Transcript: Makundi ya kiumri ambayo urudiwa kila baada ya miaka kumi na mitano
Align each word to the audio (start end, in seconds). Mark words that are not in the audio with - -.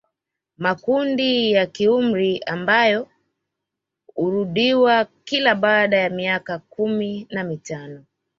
Makundi 0.57 1.51
ya 1.51 1.65
kiumri 1.65 2.39
ambayo 2.45 3.09
urudiwa 4.15 5.07
kila 5.23 5.55
baada 5.55 5.97
ya 5.97 6.09
miaka 6.09 6.59
kumi 6.59 7.27
na 7.29 7.43
mitano 7.43 8.03